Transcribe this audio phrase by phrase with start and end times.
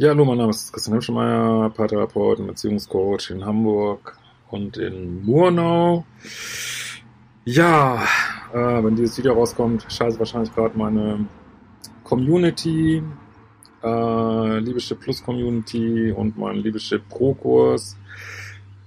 [0.00, 4.16] Ja, hallo, mein Name ist Christian Hemschemeyer, Paartherapeut und Beziehungscoach in Hamburg
[4.48, 6.04] und in Murnau.
[7.44, 8.04] Ja,
[8.54, 11.26] äh, wenn dieses Video rauskommt, scheiße wahrscheinlich gerade meine
[12.04, 13.02] Community,
[13.82, 17.96] äh, Liebeschip Plus Community und mein Liebeschip Pro Kurs.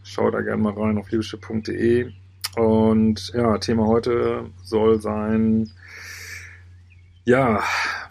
[0.04, 2.10] Schau da gerne mal rein auf liebeschip.de.
[2.55, 5.70] Und ja, Thema heute soll sein,
[7.26, 7.62] ja,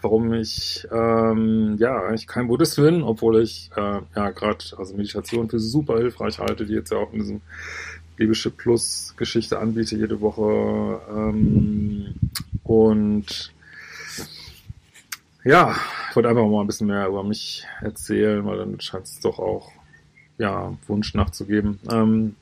[0.01, 5.49] warum ich ähm, ja eigentlich kein Buddhist bin, obwohl ich äh, ja gerade also Meditation
[5.49, 7.41] für super hilfreich halte, die jetzt ja auch in diesem
[8.17, 12.13] Liebeschip Plus Geschichte anbiete jede Woche ähm,
[12.63, 13.51] und
[15.43, 15.75] ja,
[16.09, 19.39] ich wollte einfach mal ein bisschen mehr über mich erzählen, weil dann scheint es doch
[19.39, 19.71] auch
[20.37, 21.79] ja Wunsch nachzugeben.
[21.89, 22.35] Ähm,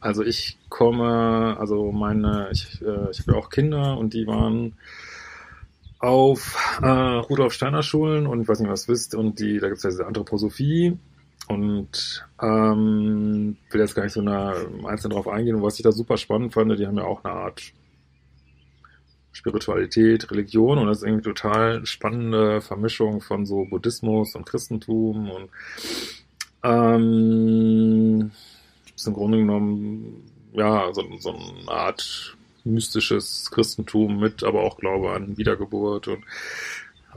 [0.00, 4.74] also ich komme, also meine, ich, äh, ich habe ja auch Kinder und die waren
[5.98, 9.78] auf äh, Rudolf Steiner Schulen und ich weiß nicht, was wisst, und die, da gibt
[9.78, 10.98] es ja diese Anthroposophie
[11.48, 15.56] und ähm, will jetzt gar nicht so eine, einzeln drauf eingehen.
[15.56, 17.72] Und was ich da super spannend fand, die haben ja auch eine Art
[19.32, 25.50] Spiritualität, Religion und das ist irgendwie total spannende Vermischung von so Buddhismus und Christentum und
[26.64, 28.30] ähm,
[28.94, 32.35] ist im Grunde genommen ja so, so eine Art
[32.66, 36.24] mystisches Christentum mit, aber auch Glaube an Wiedergeburt und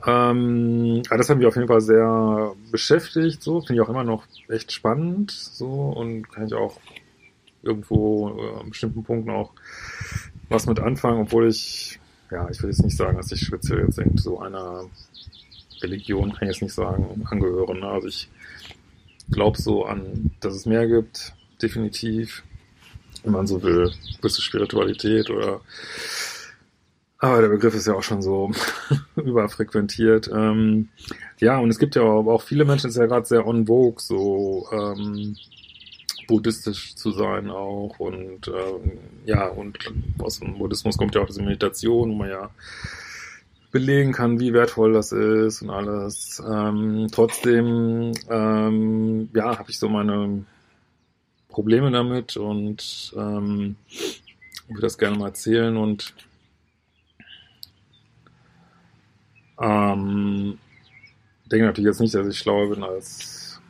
[0.06, 4.24] ähm, das hat mich auf jeden Fall sehr beschäftigt, so finde ich auch immer noch
[4.48, 6.78] echt spannend, so und kann ich auch
[7.62, 9.52] irgendwo äh, an bestimmten Punkten auch
[10.48, 12.00] was mit anfangen, obwohl ich,
[12.30, 14.84] ja, ich will jetzt nicht sagen, dass ich speziell jetzt irgendwie so einer
[15.82, 17.74] Religion, kann ich jetzt nicht sagen, angehöre.
[17.74, 17.86] Ne?
[17.86, 18.28] Also ich
[19.30, 22.42] glaube so an, dass es mehr gibt, definitiv
[23.24, 25.60] wenn man so will, gewisse Spiritualität oder
[27.22, 28.50] aber der Begriff ist ja auch schon so
[29.16, 30.30] überfrequentiert.
[30.32, 30.88] Ähm,
[31.38, 33.66] ja, und es gibt ja auch, auch viele Menschen, es ist ja gerade sehr on
[33.66, 35.36] vogue, so ähm,
[36.26, 37.94] buddhistisch zu sein auch.
[37.98, 38.92] Und ähm,
[39.26, 39.78] ja, und
[40.18, 42.50] aus dem Buddhismus kommt ja auch diese Meditation, wo man ja
[43.70, 46.42] belegen kann, wie wertvoll das ist und alles.
[46.48, 50.44] Ähm, trotzdem, ähm, ja, habe ich so meine
[51.50, 53.76] Probleme damit und ähm,
[54.68, 56.14] würde das gerne mal erzählen und
[59.60, 60.58] ähm,
[61.50, 63.60] denke natürlich jetzt nicht, dass ich schlauer bin als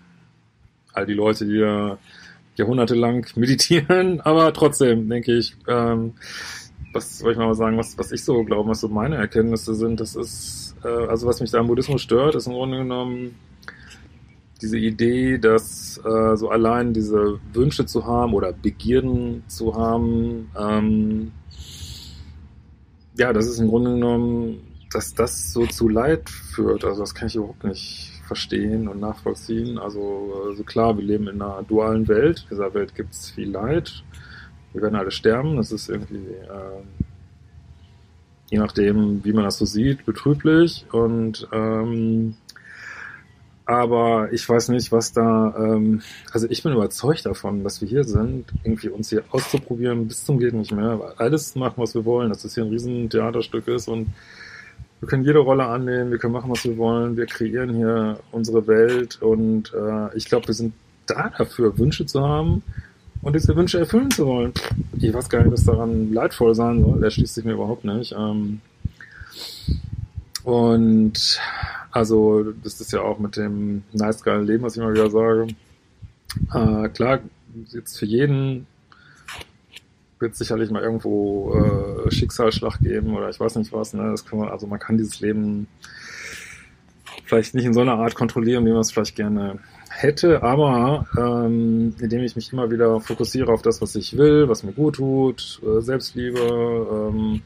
[0.92, 1.98] all die Leute, die ja
[2.56, 6.14] jahrhundertelang meditieren, aber trotzdem denke ich, ähm,
[6.92, 10.00] was soll ich mal sagen, was, was ich so glaube, was so meine Erkenntnisse sind,
[10.00, 13.36] das ist, äh, also was mich da am Buddhismus stört, ist im Grunde genommen
[14.60, 21.32] diese Idee, dass äh, so allein diese Wünsche zu haben oder Begierden zu haben, ähm,
[23.16, 24.60] ja, das ist im Grunde genommen,
[24.92, 26.84] dass das so zu Leid führt.
[26.84, 29.78] Also das kann ich überhaupt nicht verstehen und nachvollziehen.
[29.78, 32.42] Also, also klar, wir leben in einer dualen Welt.
[32.44, 34.04] In dieser Welt gibt es viel Leid.
[34.72, 35.56] Wir werden alle sterben.
[35.56, 36.82] Das ist irgendwie, äh,
[38.50, 40.86] je nachdem, wie man das so sieht, betrüblich.
[40.92, 42.36] Und ähm,
[43.70, 48.02] aber ich weiß nicht, was da, ähm, also ich bin überzeugt davon, dass wir hier
[48.02, 52.30] sind, irgendwie uns hier auszuprobieren bis zum geht nicht mehr, alles machen, was wir wollen,
[52.30, 54.08] dass das hier ein riesen Theaterstück ist und
[54.98, 58.66] wir können jede Rolle annehmen, wir können machen, was wir wollen, wir kreieren hier unsere
[58.66, 60.72] Welt und äh, ich glaube, wir sind
[61.06, 62.64] da dafür, Wünsche zu haben
[63.22, 64.52] und diese Wünsche erfüllen zu wollen.
[64.98, 68.16] Ich weiß gar nicht, was daran leidvoll sein soll, der schließt sich mir überhaupt nicht.
[68.18, 68.60] Ähm,
[70.42, 71.38] und
[71.90, 75.48] also, das ist ja auch mit dem nice geilen Leben, was ich immer wieder sage.
[76.54, 77.20] Äh, klar,
[77.72, 78.66] jetzt für jeden
[80.20, 83.94] wird sicherlich mal irgendwo äh, Schicksalsschlag geben oder ich weiß nicht was.
[83.94, 84.10] Ne?
[84.10, 85.66] Das kann man, also man kann dieses Leben
[87.24, 89.58] vielleicht nicht in so einer Art kontrollieren, wie man es vielleicht gerne
[89.88, 94.62] hätte, aber ähm, indem ich mich immer wieder fokussiere auf das, was ich will, was
[94.62, 97.42] mir gut tut, äh, Selbstliebe, ähm,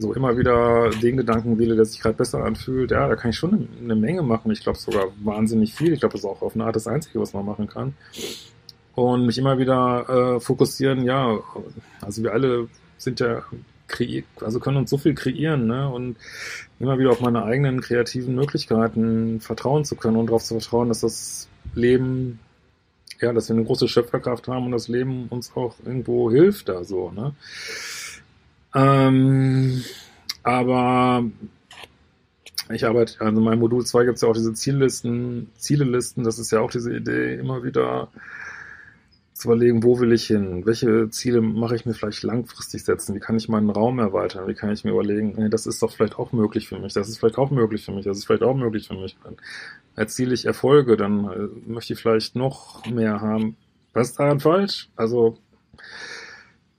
[0.00, 3.36] so immer wieder den Gedanken wähle, der sich gerade besser anfühlt, ja, da kann ich
[3.36, 4.50] schon eine, Menge machen.
[4.50, 5.92] Ich glaube sogar wahnsinnig viel.
[5.92, 7.94] Ich glaube, das ist auch auf eine Art das Einzige, was man machen kann.
[8.94, 11.38] Und mich immer wieder äh, fokussieren, ja,
[12.00, 13.42] also wir alle sind ja
[13.88, 15.88] kreiert, also können uns so viel kreieren, ne?
[15.90, 16.16] Und
[16.78, 21.00] immer wieder auf meine eigenen kreativen Möglichkeiten vertrauen zu können und darauf zu vertrauen, dass
[21.00, 22.40] das Leben,
[23.20, 26.84] ja, dass wir eine große Schöpferkraft haben und das Leben uns auch irgendwo hilft da
[26.84, 27.34] so, ne?
[28.74, 29.82] Ähm,
[30.42, 31.24] aber
[32.72, 36.38] ich arbeite, also in meinem Modul 2 gibt es ja auch diese Ziellisten, Zielelisten, das
[36.38, 38.08] ist ja auch diese Idee, immer wieder
[39.40, 40.66] zu überlegen, wo will ich hin?
[40.66, 43.14] Welche Ziele mache ich mir vielleicht langfristig setzen?
[43.14, 44.46] Wie kann ich meinen Raum erweitern?
[44.46, 47.08] Wie kann ich mir überlegen, nee, das ist doch vielleicht auch möglich für mich, das
[47.08, 49.16] ist vielleicht auch möglich für mich, das ist vielleicht auch möglich für mich.
[49.24, 49.36] Dann
[49.96, 53.56] erziele ich Erfolge, dann äh, möchte ich vielleicht noch mehr haben.
[53.94, 54.90] Was ist daran falsch?
[54.94, 55.38] Also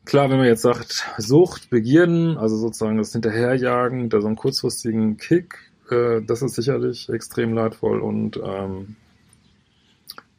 [0.06, 5.18] klar, wenn man jetzt sagt, Sucht, Begierden, also sozusagen das Hinterherjagen, da so einen kurzfristigen
[5.18, 5.58] Kick,
[5.90, 8.96] äh, das ist sicherlich extrem leidvoll und ähm,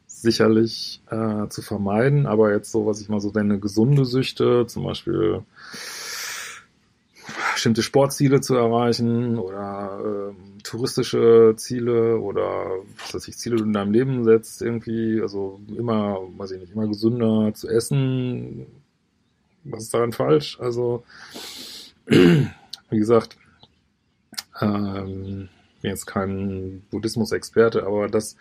[0.07, 4.83] sicherlich äh, zu vermeiden, aber jetzt so, was ich mal so nenne, gesunde Süchte, zum
[4.83, 5.43] Beispiel
[7.53, 13.91] bestimmte Sportziele zu erreichen oder ähm, touristische Ziele oder was weiß ich, Ziele, in deinem
[13.91, 18.65] Leben setzt, irgendwie, also immer, weiß ich nicht, immer gesünder zu essen.
[19.63, 20.59] Was ist daran falsch?
[20.59, 21.03] Also,
[22.05, 22.49] wie
[22.89, 23.37] gesagt,
[24.61, 25.49] ähm,
[25.81, 28.37] bin jetzt kein Buddhismus-Experte, aber das,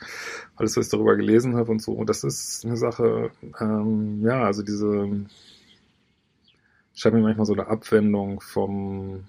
[0.57, 3.31] alles, was ich darüber gelesen habe und so, das ist eine Sache,
[3.61, 5.27] ähm, ja, also diese,
[6.95, 9.25] scheint mir manchmal so eine Abwendung vom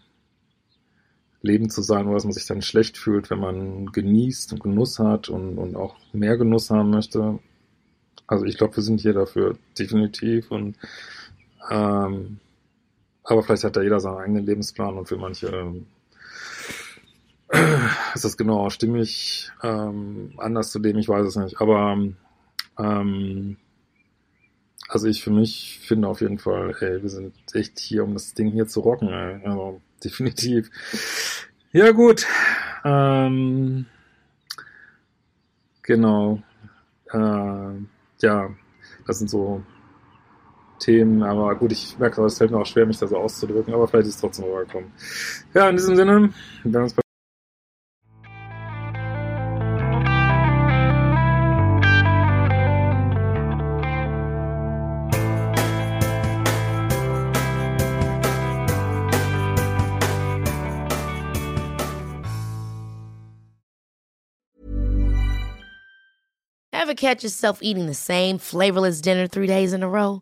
[1.42, 5.28] Leben zu sein, wo man sich dann schlecht fühlt, wenn man genießt und Genuss hat
[5.30, 7.40] und, und auch mehr Genuss haben möchte.
[8.28, 10.51] Also ich glaube, wir sind hier dafür, definitiv.
[10.51, 10.78] Und
[11.69, 12.39] ähm,
[13.24, 15.74] aber vielleicht hat da jeder seinen eigenen Lebensplan und für manche
[18.15, 21.62] ist das genau stimmig ähm, anders zu dem, ich weiß es nicht.
[21.62, 21.98] Aber
[22.77, 23.57] ähm,
[24.89, 28.33] also ich für mich finde auf jeden Fall, ey, wir sind echt hier, um das
[28.33, 29.42] Ding hier zu rocken, ey.
[29.45, 30.69] Also definitiv.
[31.71, 32.27] Ja gut.
[32.83, 33.86] Ähm,
[35.81, 36.44] genau.
[37.12, 37.74] Äh,
[38.21, 38.50] ja,
[39.07, 39.63] das sind so
[40.80, 43.88] Themen, aber gut, ich merke, es fällt mir auch schwer, mich da so auszudrücken, aber
[43.88, 44.92] vielleicht ist es trotzdem rübergekommen.
[45.54, 46.34] Ja, in diesem Sinne,
[46.64, 47.04] wir werden uns bei
[66.94, 70.22] Ever catch yourself eating the same flavorless dinner three days in a row?